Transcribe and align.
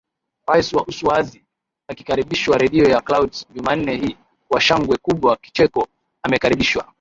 Rais 0.47 0.73
wa 0.73 0.83
Uswazi 0.87 1.45
akikaribishwa 1.91 2.57
redio 2.57 2.89
ya 2.89 3.01
Clouds 3.01 3.47
Jumanne 3.49 3.95
hii 3.97 4.17
kwa 4.47 4.61
shangwe 4.61 4.97
kubwa 4.97 5.35
Kicheko 5.35 5.87
amekaribishwa 6.23 6.85